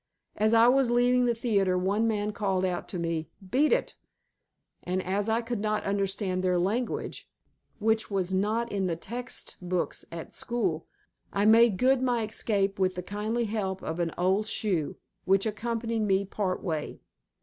[0.35, 3.93] As I was leaving the theatre one man called out to me to "beat it,"
[4.81, 7.29] and, as I could not understand their language,
[7.77, 10.87] which was not in the text books at school,
[11.31, 15.99] I made good my escape with the kindly help of an old shoe, which accompanied
[16.01, 16.99] me part way.